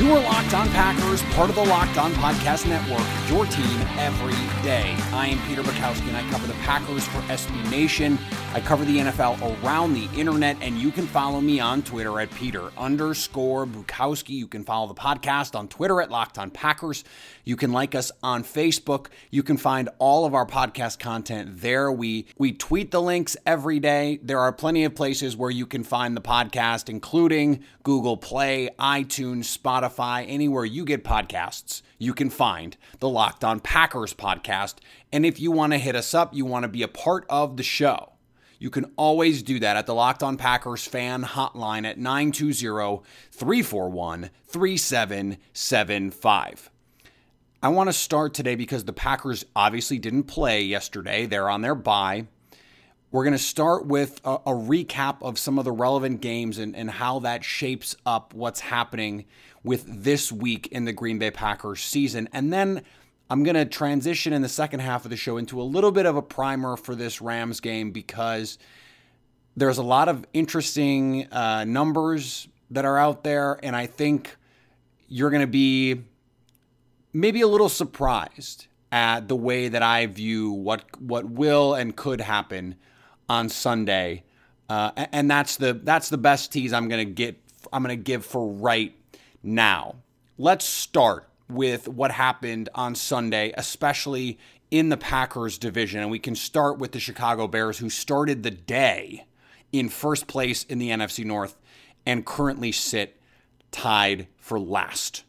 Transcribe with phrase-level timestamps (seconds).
[0.00, 4.32] You are Locked On Packers, part of the Locked On Podcast Network, your team every
[4.62, 4.96] day.
[5.12, 8.18] I am Peter Bukowski, and I cover the Packers for SB Nation.
[8.52, 12.32] I cover the NFL around the internet, and you can follow me on Twitter at
[12.32, 14.30] Peter underscore Bukowski.
[14.30, 17.04] You can follow the podcast on Twitter at Locked On Packers.
[17.44, 19.06] You can like us on Facebook.
[19.30, 21.92] You can find all of our podcast content there.
[21.92, 24.18] We we tweet the links every day.
[24.20, 29.56] There are plenty of places where you can find the podcast, including Google Play, iTunes,
[29.56, 31.82] Spotify, anywhere you get podcasts.
[31.98, 34.78] You can find the Locked On Packers podcast.
[35.12, 37.56] And if you want to hit us up, you want to be a part of
[37.56, 38.09] the show.
[38.60, 43.00] You can always do that at the Locked On Packers fan hotline at 920
[43.32, 46.70] 341 3775.
[47.62, 51.24] I want to start today because the Packers obviously didn't play yesterday.
[51.24, 52.26] They're on their bye.
[53.10, 56.76] We're going to start with a, a, recap of some of the relevant games and,
[56.76, 59.24] and how that shapes up what's happening
[59.64, 62.28] with this week in the Green Bay Packers season.
[62.32, 62.82] And then
[63.30, 66.04] I'm going to transition in the second half of the show into a little bit
[66.04, 68.58] of a primer for this Rams game because
[69.56, 73.60] there's a lot of interesting uh, numbers that are out there.
[73.62, 74.36] And I think
[75.06, 76.02] you're going to be
[77.12, 82.20] maybe a little surprised at the way that I view what what will and could
[82.20, 82.74] happen
[83.28, 84.24] on Sunday,
[84.68, 87.40] uh, and that's the that's the best tease I'm gonna get.
[87.72, 88.92] I'm gonna give for right
[89.42, 89.96] now.
[90.38, 94.38] Let's start with what happened on Sunday, especially
[94.70, 98.50] in the Packers division, and we can start with the Chicago Bears, who started the
[98.50, 99.26] day
[99.72, 101.56] in first place in the NFC North
[102.06, 103.20] and currently sit
[103.70, 105.24] tied for last.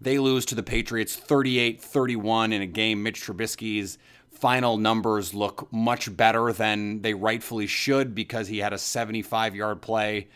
[0.00, 3.02] They lose to the Patriots 38 31 in a game.
[3.02, 3.98] Mitch Trubisky's
[4.30, 9.80] final numbers look much better than they rightfully should because he had a 75 yard
[9.80, 10.28] play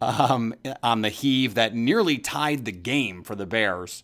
[0.00, 4.02] um, on the heave that nearly tied the game for the Bears.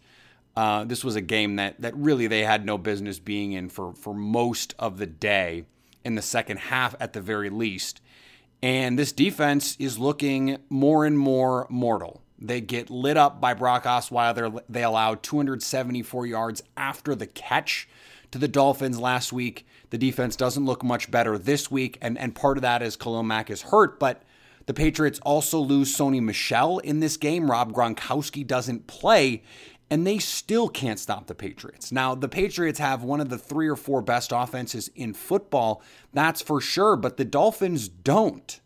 [0.57, 3.95] Uh, this was a game that, that really they had no business being in for,
[3.95, 5.65] for most of the day,
[6.05, 8.01] in the second half at the very least.
[8.63, 12.23] And this defense is looking more and more mortal.
[12.39, 14.61] They get lit up by Brock Osweiler.
[14.69, 17.89] They allowed 274 yards after the catch
[18.31, 19.67] to the Dolphins last week.
[19.91, 23.25] The defense doesn't look much better this week, and, and part of that is Khalil
[23.25, 24.23] Mack is hurt, but
[24.67, 27.51] the Patriots also lose Sony Michel in this game.
[27.51, 29.43] Rob Gronkowski doesn't play,
[29.91, 31.91] and they still can't stop the Patriots.
[31.91, 36.41] Now, the Patriots have one of the three or four best offenses in football, that's
[36.41, 38.61] for sure, but the Dolphins don't.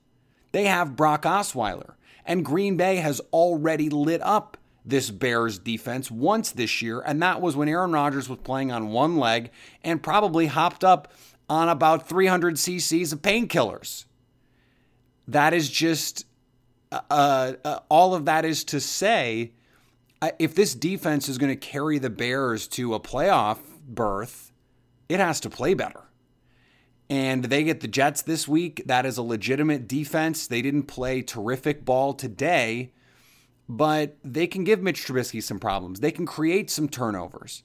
[0.53, 1.95] They have Brock Osweiler.
[2.27, 7.41] And Green Bay has already lit up this Bears defense once this year, and that
[7.41, 9.51] was when Aaron Rodgers was playing on one leg
[9.83, 11.11] and probably hopped up
[11.49, 14.05] on about 300 cc's of painkillers.
[15.27, 16.27] That is just
[16.93, 19.53] uh, uh, all of that is to say
[20.39, 24.53] if this defense is going to carry the Bears to a playoff berth,
[25.09, 26.05] it has to play better
[27.11, 28.83] and they get the Jets this week.
[28.87, 30.47] That is a legitimate defense.
[30.47, 32.93] They didn't play terrific ball today,
[33.69, 36.01] but they can give Mitch Trubisky some problems.
[36.01, 37.63] They can create some turnovers.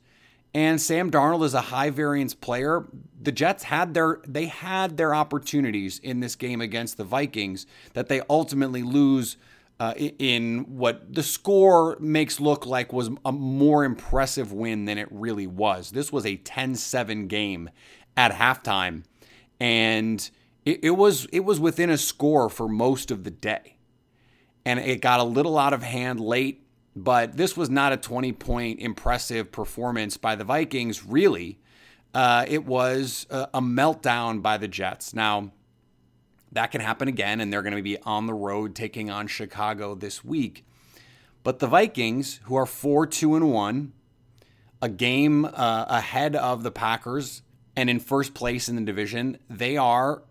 [0.53, 2.87] And Sam Darnold is a high variance player.
[3.21, 8.07] The Jets had their they had their opportunities in this game against the Vikings that
[8.07, 9.37] they ultimately lose
[9.79, 15.07] uh, in what the score makes look like was a more impressive win than it
[15.11, 15.91] really was.
[15.91, 17.69] This was a 10-7 game
[18.17, 19.03] at halftime
[19.59, 20.29] and
[20.65, 23.77] it, it was it was within a score for most of the day,
[24.65, 26.65] and it got a little out of hand late.
[26.95, 31.59] But this was not a 20 point impressive performance by the Vikings, really.
[32.13, 35.13] Uh, it was a, a meltdown by the Jets.
[35.13, 35.51] Now,
[36.51, 39.95] That can happen again, and they're going to be on the road taking on Chicago
[39.95, 40.65] this week.
[41.43, 43.93] But the Vikings, who are 4 2 and 1,
[44.81, 47.43] a game uh, ahead of the Packers
[47.75, 50.23] and in first place in the division, they are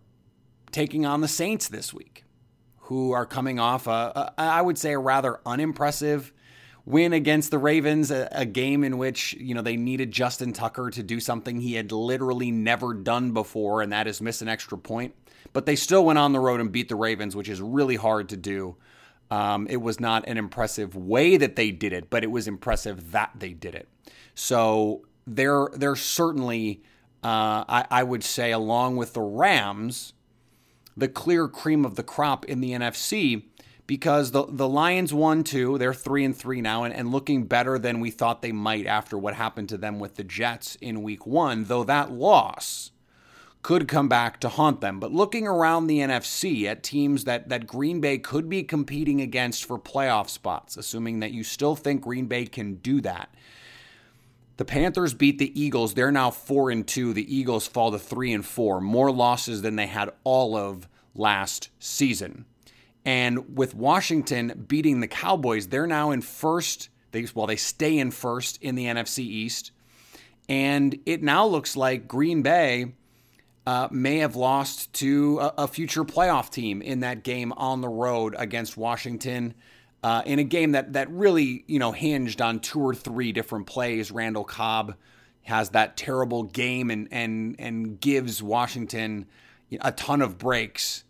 [0.71, 2.25] taking on the Saints this week,
[2.83, 6.33] who are coming off a, a I would say, a rather unimpressive
[6.89, 10.91] win against the Ravens, a, a, game in which, you know, they needed Justin Tucker
[10.91, 14.79] to do something he had literally never done before, and that is miss an extra
[14.79, 15.15] point.
[15.53, 18.31] But they still went on the road and beat the Ravens, which is really hard
[18.31, 18.77] to do.
[19.31, 23.13] Um, it was not an impressive way that they did it, but it was impressive
[23.13, 23.87] that they did it.
[24.35, 26.83] So they're they're certainly,
[27.23, 30.15] uh, I, I would say, along with the Rams,
[30.97, 33.45] the clear cream of the crop in the NFC
[33.89, 35.79] because the the Lions won two.
[35.79, 39.19] They're three and three now, and, and looking better than we thought they might after
[39.19, 41.65] what happened to them with the Jets in Week One.
[41.65, 42.93] Though that loss
[43.63, 45.01] could come back to haunt them.
[45.01, 49.65] But looking around the NFC at teams that that Green Bay could be competing against
[49.65, 53.35] for playoff spots, assuming that you still think Green Bay can do that.
[54.59, 55.95] The Panthers beat the Eagles.
[55.95, 57.13] They're now 4 and 2.
[57.13, 58.81] The Eagles fall to 3 and 4.
[58.81, 62.45] More losses than they had all of last season.
[63.09, 66.91] And with Washington beating the Cowboys, they're now in first.
[67.13, 69.73] They, well, they stay in first in the NFC East.
[70.47, 72.93] And it now looks like Green Bay
[73.67, 77.89] uh, may have lost to a, a, future playoff team in that game on the
[77.89, 79.55] road against Washington.
[80.03, 83.67] Uh, in a game that that really you know hinged on two or three different
[83.67, 84.11] plays.
[84.11, 84.97] Randall Cobb
[85.45, 89.27] has that terrible game and and and gives Washington
[89.81, 91.05] a ton of breaks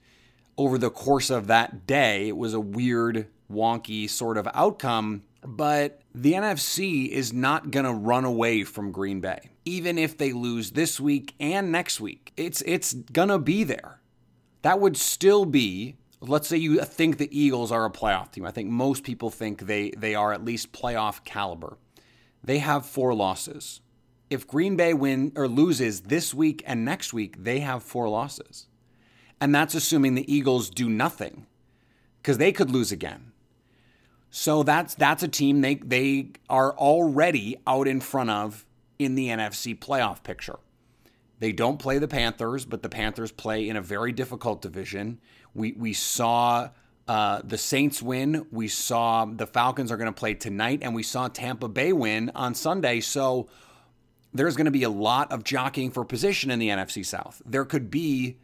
[0.59, 2.29] over the course of that day.
[2.29, 7.93] It was a weird, wonky sort of outcome, but the NFC is not going to
[7.93, 9.51] run away from Green Bay.
[9.65, 14.01] Even if they lose this week and next week, it's it's going to be there.
[14.63, 18.45] That would still be let's say you think the Eagles are a playoff team.
[18.45, 21.79] I think most people think they they are at least playoff caliber.
[22.43, 23.81] They have 4 losses.
[24.31, 28.68] If Green Bay win or loses this week and next week, they have 4 losses.
[29.41, 31.47] And that's assuming the Eagles do nothing
[32.21, 33.33] because they could lose again.
[34.31, 38.67] So that's that's a team they they are already out in front of
[38.99, 40.59] in the NFC playoff picture.
[41.39, 45.21] They don't play the Panthers, but the Panthers play in a very difficult division.
[45.55, 46.71] We we saw
[47.07, 48.47] uh, the Saints win.
[48.51, 52.31] We saw the Falcons are going to play tonight, and we saw Tampa Bay win
[52.35, 53.01] on Sunday.
[53.01, 53.49] So
[54.35, 57.41] there's going to be a lot of jockeying for position in the NFC South.
[57.47, 58.37] There could be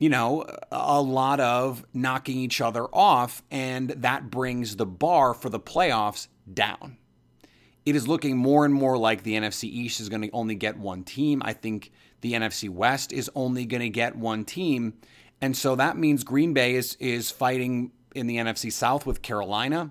[0.00, 5.50] you know, a lot of knocking each other off, and that brings the bar for
[5.50, 6.96] the playoffs down.
[7.84, 10.78] It is looking more and more like the NFC East is going to only get
[10.78, 11.42] one team.
[11.44, 11.92] I think
[12.22, 14.94] the NFC West is only going to get one team.
[15.42, 19.90] And so that means Green Bay is, is fighting in the NFC South with Carolina,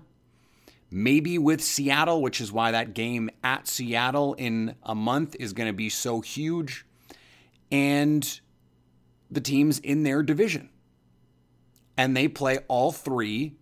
[0.90, 5.68] maybe with Seattle, which is why that game at Seattle in a month is going
[5.68, 6.84] to be so huge.
[7.70, 8.40] And
[9.30, 10.70] the teams in their division.
[11.96, 13.56] And they play all three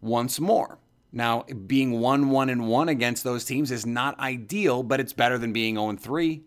[0.00, 0.78] once more.
[1.12, 5.38] Now, being 1 1 and 1 against those teams is not ideal, but it's better
[5.38, 6.42] than being 0 3.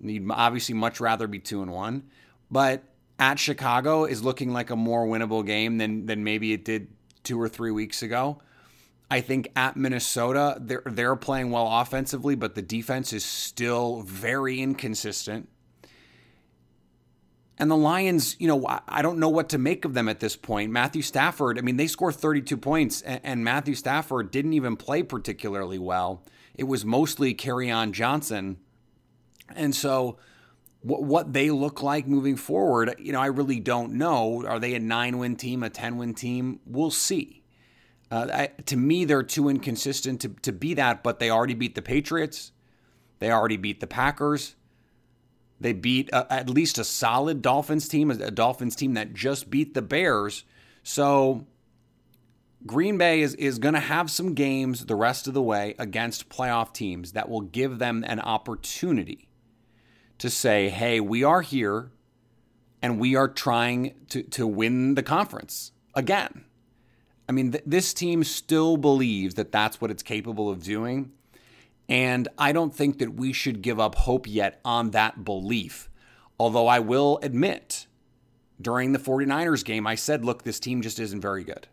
[0.00, 2.02] You'd obviously much rather be 2 and 1.
[2.50, 2.82] But
[3.18, 6.88] at Chicago is looking like a more winnable game than, than maybe it did
[7.22, 8.40] two or three weeks ago.
[9.10, 14.60] I think at Minnesota, they're, they're playing well offensively, but the defense is still very
[14.60, 15.48] inconsistent.
[17.56, 20.34] And the Lions, you know, I don't know what to make of them at this
[20.34, 20.72] point.
[20.72, 25.78] Matthew Stafford, I mean, they scored 32 points, and Matthew Stafford didn't even play particularly
[25.78, 26.24] well.
[26.56, 28.58] It was mostly Kerryon Johnson.
[29.54, 30.18] And so,
[30.82, 34.44] what they look like moving forward, you know, I really don't know.
[34.46, 36.60] Are they a nine win team, a 10 win team?
[36.66, 37.42] We'll see.
[38.10, 41.74] Uh, I, to me, they're too inconsistent to, to be that, but they already beat
[41.74, 42.52] the Patriots.
[43.18, 44.56] They already beat the Packers.
[45.60, 49.74] They beat a, at least a solid Dolphins team, a Dolphins team that just beat
[49.74, 50.44] the Bears.
[50.82, 51.46] So
[52.66, 56.28] Green Bay is, is going to have some games the rest of the way against
[56.28, 59.28] playoff teams that will give them an opportunity
[60.18, 61.90] to say, hey, we are here
[62.80, 66.44] and we are trying to, to win the conference again.
[67.28, 71.12] I mean, th- this team still believes that that's what it's capable of doing.
[71.88, 75.90] And I don't think that we should give up hope yet on that belief.
[76.38, 77.86] Although I will admit,
[78.60, 81.68] during the 49ers game, I said, look, this team just isn't very good.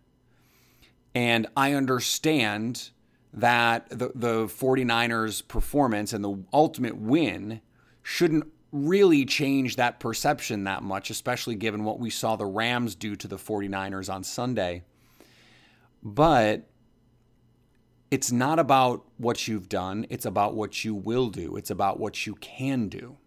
[1.15, 2.89] And I understand
[3.33, 7.61] that the, the 49ers performance and the ultimate win
[8.03, 13.15] shouldn't really change that perception that much, especially given what we saw the Rams do
[13.15, 14.83] to the 49ers on Sunday.
[16.03, 16.67] But
[18.11, 22.27] it's not about what you've done, it's about what you will do, it's about what
[22.27, 23.17] you can do.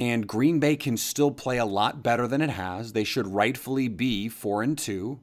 [0.00, 2.92] And Green Bay can still play a lot better than it has.
[2.92, 5.20] They should rightfully be 4 and 2.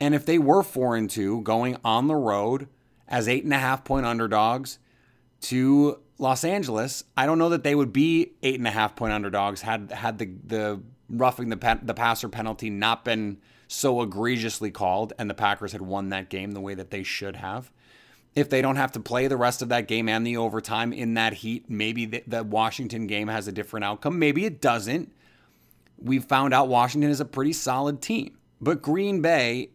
[0.00, 2.68] And if they were 4 and 2 going on the road
[3.08, 4.78] as eight and a half point underdogs
[5.42, 9.12] to Los Angeles, I don't know that they would be eight and a half point
[9.12, 10.80] underdogs had had the the
[11.10, 13.38] roughing the the passer penalty not been
[13.74, 17.36] so egregiously called and the Packers had won that game the way that they should
[17.36, 17.70] have.
[18.34, 21.14] If they don't have to play the rest of that game and the overtime in
[21.14, 24.18] that heat, maybe the, the Washington game has a different outcome.
[24.18, 25.12] Maybe it doesn't.
[25.98, 28.36] We've found out Washington is a pretty solid team.
[28.60, 29.70] But Green Bay,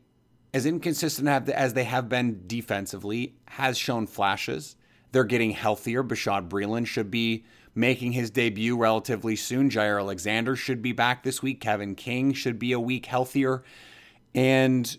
[0.54, 4.76] as inconsistent as they have been defensively, has shown flashes.
[5.12, 6.04] They're getting healthier.
[6.04, 7.46] Bashaud Breeland should be
[7.76, 9.70] making his debut relatively soon.
[9.70, 11.62] Jaire Alexander should be back this week.
[11.62, 13.64] Kevin King should be a week healthier.
[14.34, 14.98] And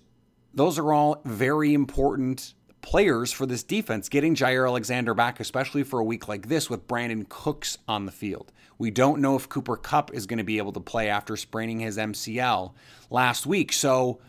[0.54, 4.08] those are all very important players for this defense.
[4.08, 8.12] Getting Jaire Alexander back, especially for a week like this with Brandin Cooks on the
[8.12, 8.52] field.
[8.78, 11.80] We don't know if Cooper Kupp is going to be able to play after spraining
[11.80, 12.72] his MCL
[13.10, 13.72] last week.
[13.72, 14.20] So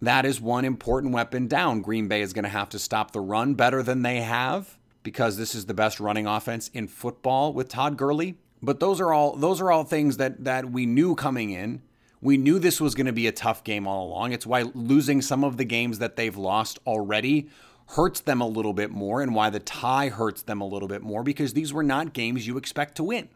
[0.00, 1.80] that is one important weapon down.
[1.80, 5.36] Green Bay is going to have to stop the run better than they have because
[5.36, 8.36] this is the best running offense in football with Todd Gurley.
[8.62, 11.82] But those are all those are all things that that we knew coming in.
[12.20, 14.32] We knew this was going to be a tough game all along.
[14.32, 17.48] It's why losing some of the games that they've lost already
[17.88, 21.02] hurts them a little bit more and why the tie hurts them a little bit
[21.02, 23.28] more because these were not games you expect to win.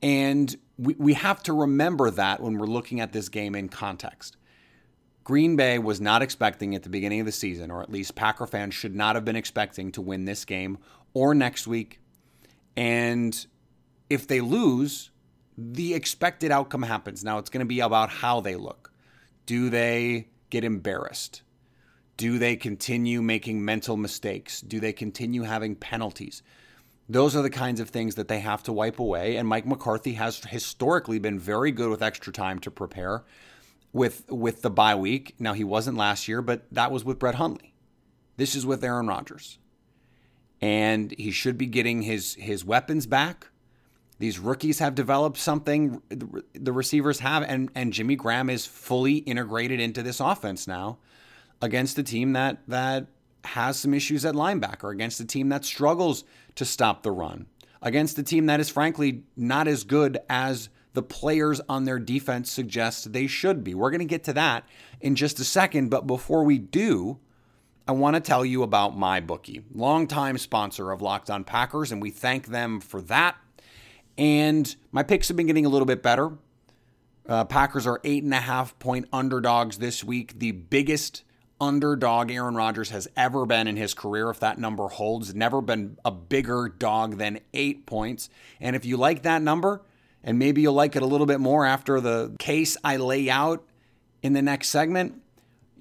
[0.00, 4.36] And we, we have to remember that when we're looking at this game in context.
[5.24, 8.46] Green Bay was not expecting at the beginning of the season, or at least Packer
[8.46, 10.78] fans should not have been expecting to win this game
[11.14, 12.00] or next week.
[12.76, 13.46] And
[14.10, 15.10] if they lose,
[15.56, 17.22] the expected outcome happens.
[17.22, 18.92] Now it's going to be about how they look.
[19.46, 21.42] Do they get embarrassed?
[22.16, 24.60] Do they continue making mental mistakes?
[24.60, 26.42] Do they continue having penalties?
[27.08, 29.36] Those are the kinds of things that they have to wipe away.
[29.36, 33.24] And Mike McCarthy has historically been very good with extra time to prepare
[33.92, 35.34] with with the bye week.
[35.38, 37.74] Now he wasn't last year, but that was with Brett Hundley.
[38.36, 39.58] This is with Aaron Rodgers.
[40.60, 43.48] And he should be getting his his weapons back.
[44.18, 46.00] These rookies have developed something
[46.54, 50.98] the receivers have and and Jimmy Graham is fully integrated into this offense now
[51.60, 53.06] against a team that that
[53.44, 56.22] has some issues at linebacker, against a team that struggles
[56.54, 57.46] to stop the run,
[57.80, 62.50] against a team that is frankly not as good as the players on their defense
[62.50, 63.74] suggest they should be.
[63.74, 64.64] We're going to get to that
[65.00, 67.18] in just a second, but before we do,
[67.86, 72.10] I want to tell you about MyBookie, longtime sponsor of Locked On Packers, and we
[72.10, 73.36] thank them for that.
[74.16, 76.32] And my picks have been getting a little bit better.
[77.28, 81.24] Uh, Packers are eight and a half point underdogs this week, the biggest
[81.60, 84.28] underdog Aaron Rodgers has ever been in his career.
[84.30, 88.28] If that number holds, never been a bigger dog than eight points.
[88.60, 89.82] And if you like that number,
[90.24, 93.64] and maybe you'll like it a little bit more after the case I lay out
[94.22, 95.20] in the next segment,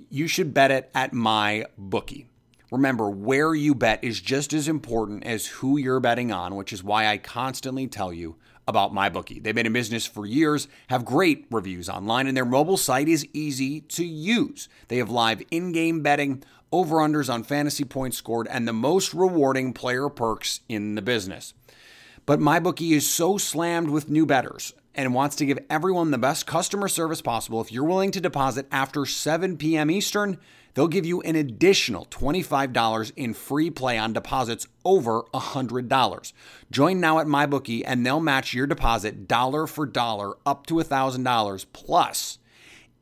[0.09, 2.27] you should bet it at my bookie.
[2.71, 6.83] Remember, where you bet is just as important as who you're betting on, which is
[6.83, 9.43] why I constantly tell you about MyBookie.
[9.43, 13.27] They've been in business for years, have great reviews online, and their mobile site is
[13.33, 14.69] easy to use.
[14.87, 19.13] They have live in game betting, over unders on fantasy points scored, and the most
[19.13, 21.53] rewarding player perks in the business.
[22.25, 26.45] But MyBookie is so slammed with new betters and wants to give everyone the best
[26.45, 27.61] customer service possible.
[27.61, 29.89] If you're willing to deposit after 7 p.m.
[29.89, 30.37] Eastern,
[30.73, 36.33] they'll give you an additional $25 in free play on deposits over $100.
[36.69, 41.65] Join now at MyBookie and they'll match your deposit dollar for dollar up to $1,000
[41.73, 42.37] plus.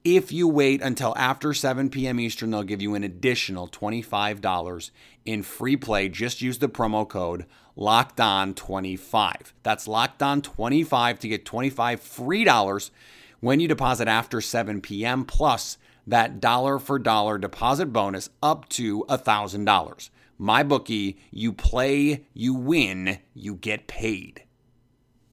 [0.06, 2.22] If you wait until after 7 p.m.
[2.22, 4.92] Eastern, they'll give you an additional $25
[5.26, 6.08] in free play.
[6.08, 7.46] Just use the promo code
[7.80, 9.54] locked on 25.
[9.64, 12.92] That's locked on 25 to get 25 free dollars
[13.40, 15.24] when you deposit after 7 p.m.
[15.24, 20.10] plus that dollar for dollar deposit bonus up to $1,000.
[20.40, 24.44] MyBookie, you play, you win, you get paid.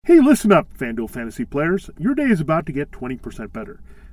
[0.04, 1.90] Hey, listen up, FanDuel fantasy players.
[1.98, 3.80] Your day is about to get 20% better.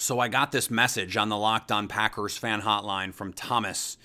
[0.00, 3.98] So I got this message on the Locked On Packers fan hotline from Thomas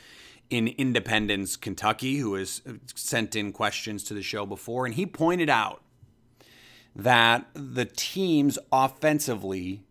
[0.49, 2.61] in Independence, Kentucky, who has
[2.95, 5.81] sent in questions to the show before, and he pointed out
[6.93, 9.83] that the teams offensively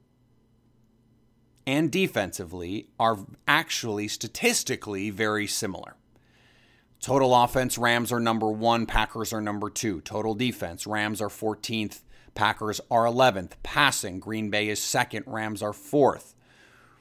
[1.67, 5.97] and defensively are actually statistically very similar.
[7.01, 10.03] Total offense, Rams are number one, Packers are number two.
[10.03, 12.03] Total defense, Rams are 14th,
[12.35, 13.53] Packers are 11th.
[13.63, 15.25] Passing, Green Bay is second.
[15.27, 16.35] Rams are fourth.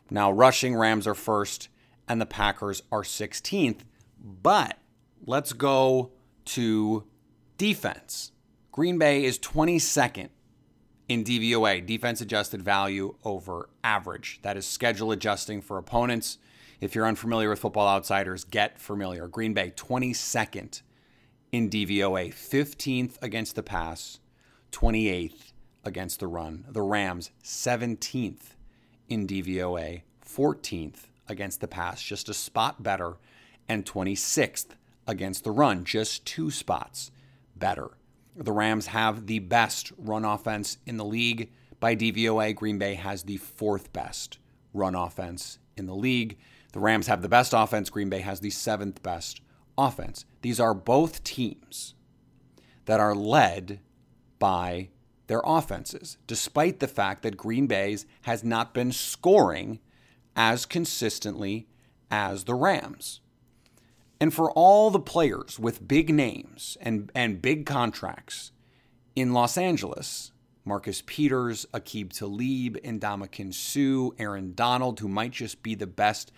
[0.10, 1.70] Now, rushing, Rams are first,
[2.08, 3.80] and the Packers are 16th.
[4.20, 4.78] But
[5.26, 6.12] let's go
[6.46, 7.06] to
[7.58, 8.32] defense.
[8.72, 10.30] Green Bay is 22nd
[11.10, 14.40] in DVOA, defense adjusted value over average.
[14.42, 16.38] That is schedule adjusting for opponents.
[16.80, 19.28] If you're unfamiliar with football outsiders, get familiar.
[19.28, 20.82] Green Bay, 22nd
[21.52, 24.20] in DVOA, 15th against the pass,
[24.74, 25.54] 28th
[25.86, 26.66] against the run.
[26.68, 28.56] The Rams, 17th
[29.08, 33.18] in DVOA, 14th against the pass, just a spot better,
[33.70, 34.72] and 26th
[35.08, 37.12] against the run, just two spots
[37.56, 37.92] better.
[38.36, 41.52] The Rams have the best run offense in the league.
[41.80, 44.40] By DVOA, Green Bay has the fourth best
[44.74, 46.38] run offense in the league.
[46.72, 47.90] The Rams have the best offense.
[47.90, 49.42] Green Bay has the seventh best
[49.78, 50.26] offense.
[50.42, 51.94] These are both teams
[52.86, 53.80] that are led
[54.44, 54.90] by
[55.28, 59.80] their offenses, despite the fact that Green Bay's has not been scoring
[60.36, 61.66] as consistently
[62.12, 63.22] as the Rams.
[64.20, 68.52] And for all the players with big names and, and big contracts
[69.16, 70.34] in Los Angeles,
[70.66, 76.34] Marcus Peters, Aqib Talib, Ndamukong Suh, Aaron Donald, who might just be the best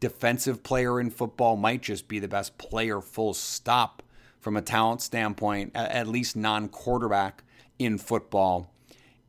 [0.00, 4.02] defensive player in football, might just be the best player, full stop,
[4.44, 7.42] from a talent standpoint, at least non quarterback
[7.78, 8.70] in football.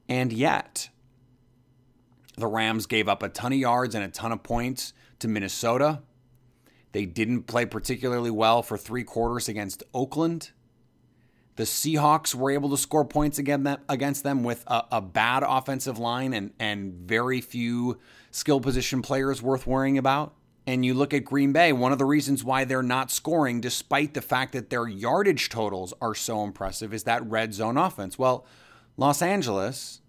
[0.10, 0.90] And yet,
[2.36, 6.02] the Rams gave up a ton of yards and a ton of points to Minnesota.
[6.92, 10.52] They didn't play particularly well for three quarters against Oakland.
[11.56, 16.34] The Seahawks were able to score points against them with a, a, bad offensive line
[16.34, 18.00] and, and very few
[18.32, 20.34] skill position players worth worrying about.
[20.68, 24.14] And you look at Green Bay, one of the reasons why they're not scoring, despite
[24.16, 28.18] the fact that their yardage totals are so impressive, is that red zone offense.
[28.18, 28.46] Well,
[28.98, 30.02] Los Angeles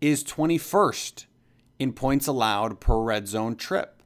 [0.00, 1.26] is 21st
[1.78, 4.02] in points allowed per red zone trip.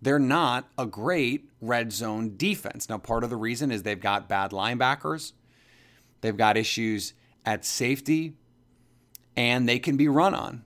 [0.00, 2.88] They're not a great red zone defense.
[2.88, 5.32] Now, part of the reason is they've got bad linebackers,
[6.22, 7.12] they've got issues
[7.44, 8.34] at safety,
[9.36, 10.64] and they can be run on.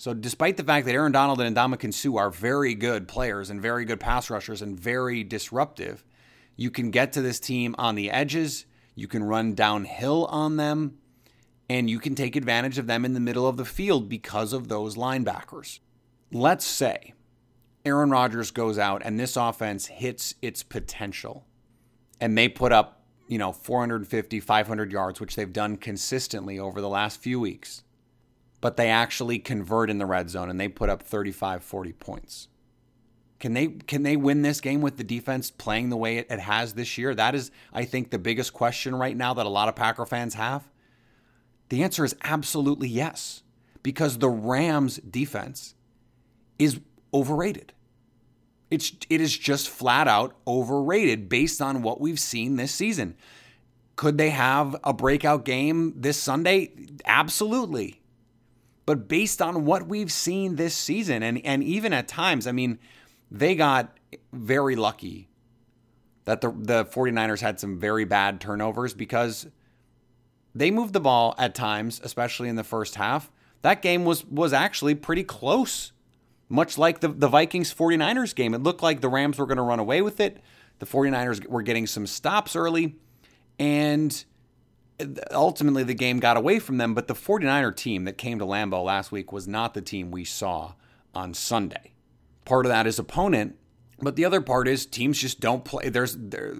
[0.00, 3.60] So, despite the fact that Aaron Donald and Ndamukong Suh are very good players and
[3.60, 6.06] very good pass rushers and very disruptive,
[6.56, 8.64] you can get to this team on the edges.
[8.94, 10.96] You can run downhill on them,
[11.68, 14.68] and you can take advantage of them in the middle of the field because of
[14.68, 15.80] those linebackers.
[16.32, 17.12] Let's say
[17.84, 21.44] Aaron Rodgers goes out and this offense hits its potential,
[22.18, 26.88] and they put up, you know, 450, 500 yards, which they've done consistently over the
[26.88, 27.82] last few weeks
[28.60, 32.48] but they actually convert in the red zone and they put up 35 40 points.
[33.38, 36.40] Can they can they win this game with the defense playing the way it, it
[36.40, 37.14] has this year?
[37.14, 40.34] That is i think the biggest question right now that a lot of packer fans
[40.34, 40.68] have.
[41.70, 43.42] The answer is absolutely yes
[43.82, 45.74] because the rams defense
[46.58, 46.80] is
[47.14, 47.72] overrated.
[48.70, 53.16] It's it is just flat out overrated based on what we've seen this season.
[53.96, 56.72] Could they have a breakout game this sunday?
[57.06, 57.99] Absolutely
[58.90, 62.80] but based on what we've seen this season, and, and even at times, I mean,
[63.30, 63.96] they got
[64.32, 65.28] very lucky
[66.24, 69.46] that the, the 49ers had some very bad turnovers because
[70.56, 73.30] they moved the ball at times, especially in the first half.
[73.62, 75.92] That game was was actually pretty close.
[76.48, 78.54] Much like the, the Vikings 49ers game.
[78.54, 80.42] It looked like the Rams were going to run away with it.
[80.80, 82.96] The 49ers were getting some stops early.
[83.56, 84.24] And
[85.32, 88.84] ultimately the game got away from them, but the 49er team that came to Lambeau
[88.84, 90.74] last week was not the team we saw
[91.14, 91.92] on Sunday.
[92.44, 93.56] Part of that is opponent
[94.00, 95.88] But the other part is teams just don't play.
[95.90, 96.54] There's there,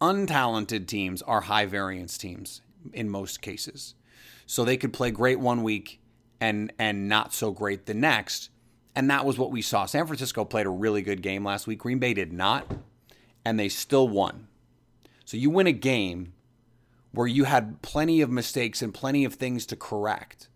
[0.00, 3.94] untalented teams are high variance teams in most cases.
[4.46, 6.00] So they could play great one week
[6.40, 8.50] and and not so great the next.
[8.94, 9.86] And that was what we saw.
[9.86, 11.78] San Francisco played a really good game last week.
[11.78, 12.70] Green Bay did not,
[13.44, 14.48] and they still won.
[15.24, 16.34] So you win a game
[17.12, 20.48] where you had plenty of mistakes and plenty of things to correct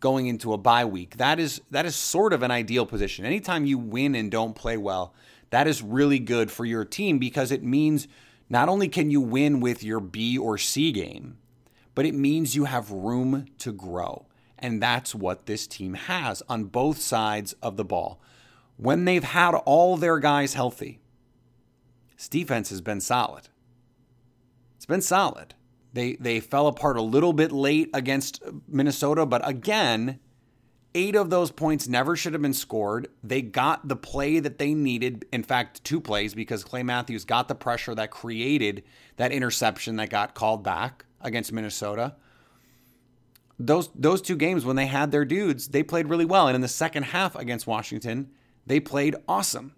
[0.00, 1.16] going into a bye week.
[1.16, 3.24] That is that is sort of an ideal position.
[3.24, 5.14] Anytime you win and don't play well,
[5.50, 8.08] that is really good for your team because it means
[8.50, 11.38] not only can you win with your B or C game,
[11.94, 14.26] but it means you have room to grow.
[14.58, 18.20] And that's what this team has on both sides of the ball.
[18.76, 21.00] When they've had all their guys healthy,
[22.16, 23.48] this defense has been solid.
[24.76, 25.54] It's been solid.
[25.92, 30.20] They they fell apart a little bit late against Minnesota, but again,
[30.94, 33.08] eight of those points never should have been scored.
[33.22, 35.26] They got the play that they needed.
[35.32, 38.84] In fact, two plays because Clay Matthews got the pressure that created
[39.16, 42.16] that interception that got called back against Minnesota.
[43.58, 46.48] Those those two games when they had their dudes, they played really well.
[46.48, 48.30] And in the second half against Washington,
[48.66, 49.74] they played awesome.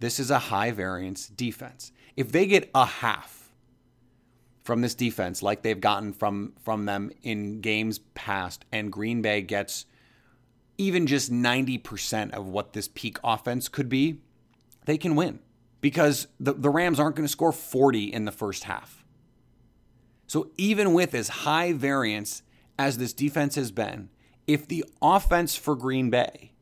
[0.00, 1.90] This is a high variance defense.
[2.16, 3.37] If they get a half
[4.68, 9.40] from this defense like they've gotten from from them in games past and Green Bay
[9.40, 9.86] gets
[10.76, 14.20] even just 90% of what this peak offense could be,
[14.84, 15.38] they can win
[15.80, 19.06] because the, the Rams aren't going to score 40 in the first half.
[20.26, 22.42] So even with as high variance
[22.78, 24.10] as this defense has been,
[24.46, 26.52] if the offense for Green Bay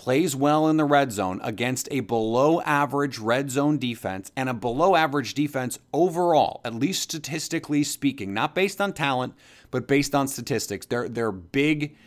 [0.00, 4.54] plays well in the red zone against a below average red zone defense and a
[4.54, 9.34] below average defense overall, at least statistically speaking, not based on talent,
[9.70, 10.86] but based on statistics.
[10.86, 11.98] They're they're big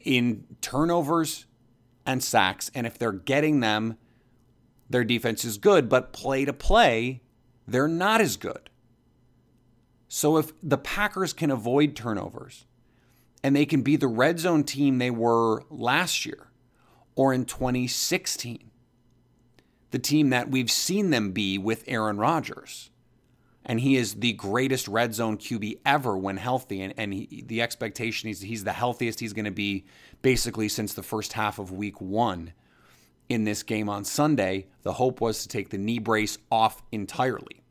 [0.00, 1.46] in turnovers
[2.04, 3.96] and sacks and if they're getting them
[4.90, 7.22] their defense is good, but play to play,
[7.68, 8.70] they're not as good.
[10.08, 12.66] So if the Packers can avoid turnovers
[13.44, 16.50] and they can be the red zone team they were last year,
[17.16, 18.70] or in 2016,
[19.90, 22.90] the team that we've seen them be with Aaron Rodgers.
[23.64, 26.82] And he is the greatest red zone QB ever when healthy.
[26.82, 29.86] And, and he, the expectation is he's the healthiest he's going to be
[30.22, 32.52] basically since the first half of week one
[33.28, 34.66] in this game on Sunday.
[34.82, 37.64] The hope was to take the knee brace off entirely.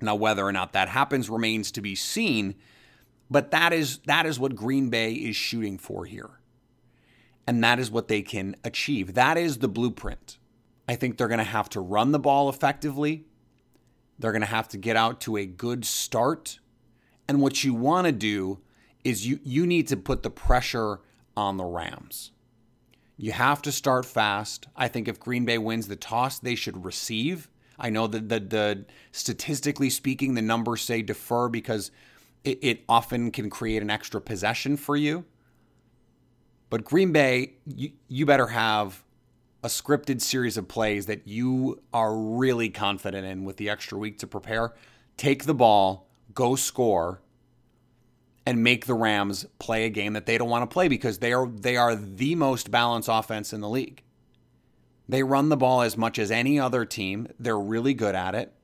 [0.00, 2.54] Now, whether or not that happens remains to be seen,
[3.28, 6.39] but that is that is what Green Bay is shooting for here
[7.46, 9.14] and that is what they can achieve.
[9.14, 10.38] That is the blueprint.
[10.88, 13.24] I think they're going to have to run the ball effectively.
[14.18, 16.58] They're going to have to get out to a good start.
[17.28, 18.60] And what you want to do
[19.04, 21.00] is you you need to put the pressure
[21.36, 22.32] on the Rams.
[23.16, 24.66] You have to start fast.
[24.74, 27.48] I think if Green Bay wins the toss, they should receive.
[27.78, 31.90] I know that the, the statistically speaking, the numbers say defer because
[32.44, 35.24] it, it often can create an extra possession for you.
[36.70, 39.02] But Green Bay, you, you better have
[39.62, 44.18] a scripted series of plays that you are really confident in with the extra week
[44.20, 44.72] to prepare.
[45.16, 47.20] Take the ball, go score,
[48.46, 51.32] and make the Rams play a game that they don't want to play because they
[51.32, 54.02] are they are the most balanced offense in the league.
[55.08, 57.28] They run the ball as much as any other team.
[57.38, 58.54] They're really good at it.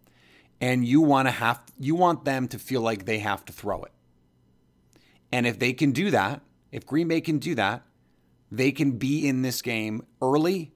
[0.61, 3.83] And you want to have you want them to feel like they have to throw
[3.83, 3.92] it.
[5.31, 6.40] And if they can do that,
[6.73, 7.83] if Green Bay can do that,
[8.51, 10.73] they can be in this game early.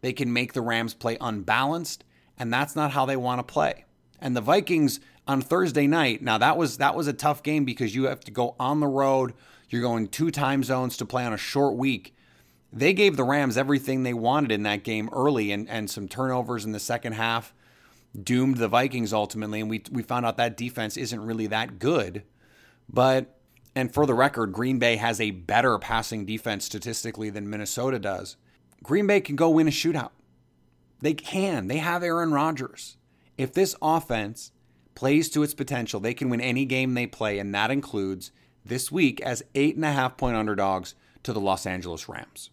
[0.00, 2.04] They can make the Rams play unbalanced,
[2.38, 3.84] and that's not how they want to play.
[4.20, 7.94] And the Vikings on Thursday night, now that was that was a tough game because
[7.94, 9.34] you have to go on the road.
[9.68, 12.14] You're going two time zones to play on a short week.
[12.72, 16.64] They gave the Rams everything they wanted in that game early and, and some turnovers
[16.64, 17.54] in the second half
[18.20, 19.60] doomed the Vikings ultimately.
[19.60, 22.22] And we, we found out that defense isn't really that good.
[22.88, 23.38] But
[23.74, 28.36] and for the record, Green Bay has a better passing defense statistically than Minnesota does.
[28.82, 30.10] Green Bay can go win a shootout.
[31.00, 31.68] They can.
[31.68, 32.96] They have Aaron Rodgers.
[33.38, 34.52] If this offense
[34.94, 38.30] plays to its potential, they can win any game they play, and that includes
[38.64, 42.50] this week as eight and a half point underdogs to the Los Angeles Rams.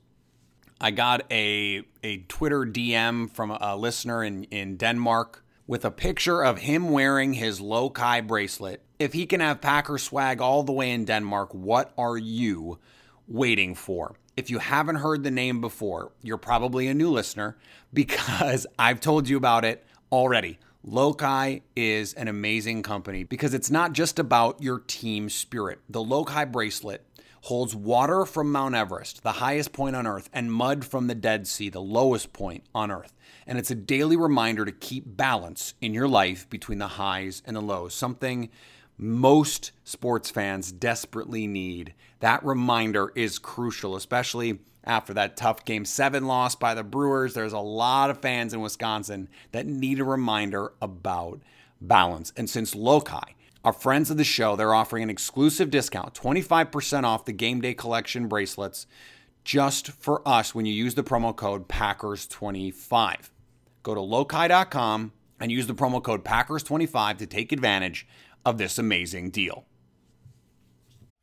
[0.81, 6.43] I got a, a Twitter DM from a listener in, in Denmark with a picture
[6.43, 8.81] of him wearing his Lokai bracelet.
[8.97, 12.79] If he can have Packer swag all the way in Denmark, what are you
[13.27, 14.15] waiting for?
[14.35, 17.55] If you haven't heard the name before, you're probably a new listener
[17.93, 20.57] because I've told you about it already.
[20.83, 25.81] Lokai is an amazing company because it's not just about your team spirit.
[25.87, 27.05] The Lokai bracelet
[27.41, 31.47] holds water from Mount Everest, the highest point on earth, and mud from the Dead
[31.47, 33.13] Sea, the lowest point on earth.
[33.47, 37.55] And it's a daily reminder to keep balance in your life between the highs and
[37.55, 38.49] the lows, something
[38.97, 41.93] most sports fans desperately need.
[42.19, 47.33] That reminder is crucial, especially after that tough game seven loss by the Brewers.
[47.33, 51.39] There's a lot of fans in Wisconsin that need a reminder about
[51.79, 52.33] balance.
[52.35, 57.25] And since Lokai, our friends of the show, they're offering an exclusive discount 25% off
[57.25, 58.87] the game day collection bracelets
[59.43, 63.29] just for us when you use the promo code Packers25.
[63.83, 68.07] Go to lokai.com and use the promo code Packers25 to take advantage
[68.45, 69.65] of this amazing deal.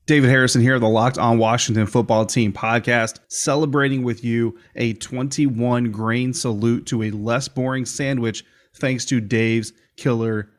[0.06, 5.90] David Harrison here, the Locked On Washington Football Team podcast, celebrating with you a 21
[5.90, 8.44] grain salute to a less boring sandwich
[8.76, 10.50] thanks to Dave's Killer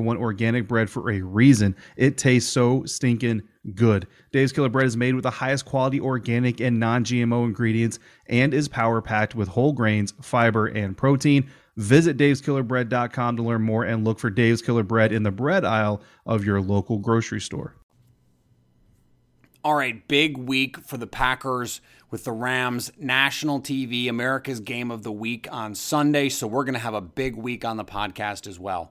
[0.00, 1.76] one organic bread for a reason.
[1.96, 3.42] It tastes so stinking
[3.74, 4.06] good.
[4.32, 8.54] Dave's Killer Bread is made with the highest quality organic and non GMO ingredients and
[8.54, 11.50] is power packed with whole grains, fiber, and protein.
[11.76, 16.02] Visit daveskillerbread.com to learn more and look for Dave's Killer Bread in the bread aisle
[16.26, 17.76] of your local grocery store.
[19.62, 25.02] All right, big week for the Packers with the Rams national TV, America's Game of
[25.02, 26.30] the Week on Sunday.
[26.30, 28.90] So we're going to have a big week on the podcast as well.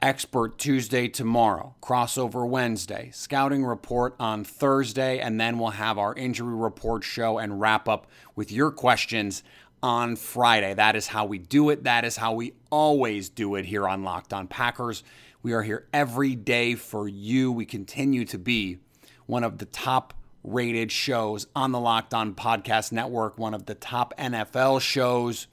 [0.00, 6.54] Expert Tuesday tomorrow, crossover Wednesday, scouting report on Thursday, and then we'll have our injury
[6.54, 8.06] report show and wrap up
[8.36, 9.42] with your questions
[9.82, 10.72] on Friday.
[10.72, 11.82] That is how we do it.
[11.82, 15.02] That is how we always do it here on Locked On Packers.
[15.42, 17.50] We are here every day for you.
[17.50, 18.78] We continue to be
[19.26, 23.74] one of the top rated shows on the Locked On Podcast Network, one of the
[23.74, 25.48] top NFL shows,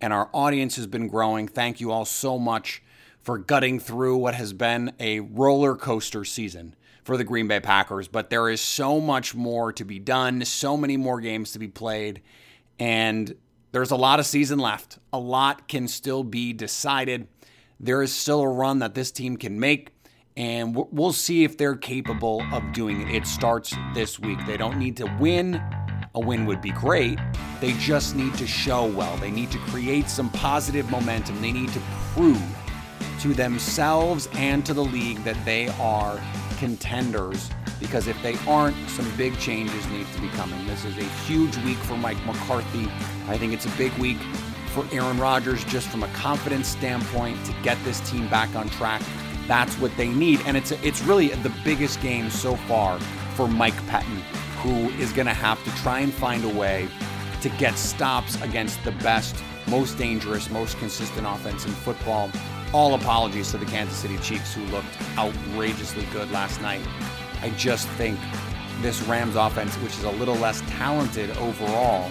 [0.00, 1.46] and our audience has been growing.
[1.46, 2.82] Thank you all so much
[3.24, 8.06] for gutting through what has been a roller coaster season for the Green Bay Packers.
[8.06, 11.68] But there is so much more to be done, so many more games to be
[11.68, 12.20] played,
[12.78, 13.34] and
[13.72, 14.98] there's a lot of season left.
[15.12, 17.26] A lot can still be decided.
[17.80, 19.90] There is still a run that this team can make,
[20.36, 23.14] and we'll see if they're capable of doing it.
[23.14, 24.38] It starts this week.
[24.46, 25.62] They don't need to win.
[26.14, 27.18] A win would be great.
[27.60, 29.16] They just need to show well.
[29.16, 31.40] They need to create some positive momentum.
[31.42, 31.80] They need to
[32.12, 32.40] prove
[33.20, 36.20] to themselves and to the league that they are
[36.58, 40.66] contenders because if they aren't, some big changes need to be coming.
[40.66, 42.90] This is a huge week for Mike McCarthy.
[43.28, 44.18] I think it's a big week
[44.72, 49.02] for Aaron Rodgers just from a confidence standpoint to get this team back on track.
[49.46, 50.40] That's what they need.
[50.46, 52.98] And it's it's really the biggest game so far
[53.34, 54.22] for Mike Pettine,
[54.62, 56.88] who is going to have to try and find a way
[57.42, 59.36] to get stops against the best,
[59.68, 62.30] most dangerous, most consistent offense in football
[62.74, 66.84] all apologies to the Kansas City Chiefs, who looked outrageously good last night.
[67.40, 68.18] I just think
[68.80, 72.10] this Rams offense, which is a little less talented overall,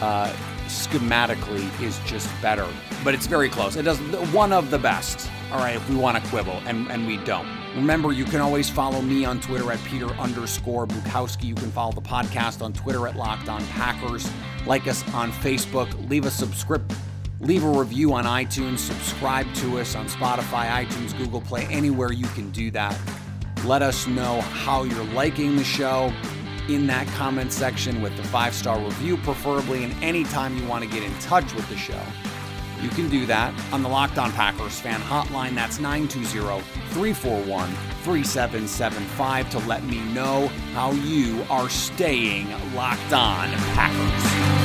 [0.00, 0.32] uh,
[0.68, 2.66] schematically is just better.
[3.02, 3.74] But it's very close.
[3.74, 3.98] It does
[4.32, 5.28] one of the best.
[5.50, 7.48] All right, if we want to quibble, and, and we don't.
[7.74, 11.44] Remember, you can always follow me on Twitter at Peter underscore Bukowski.
[11.44, 14.30] You can follow the podcast on Twitter at Locked On Packers.
[14.64, 16.08] Like us on Facebook.
[16.08, 16.96] Leave a subscription
[17.40, 22.26] Leave a review on iTunes, subscribe to us on Spotify, iTunes, Google Play, anywhere you
[22.28, 22.98] can do that.
[23.64, 26.12] Let us know how you're liking the show
[26.68, 30.90] in that comment section with the five star review, preferably, and anytime you want to
[30.90, 32.00] get in touch with the show.
[32.82, 35.54] You can do that on the Locked On Packers fan hotline.
[35.54, 37.70] That's 920 341
[38.02, 44.57] 3775 to let me know how you are staying locked on Packers.